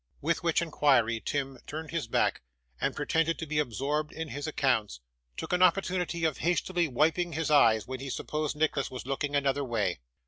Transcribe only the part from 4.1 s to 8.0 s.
in his accounts, took an opportunity of hastily wiping his eyes when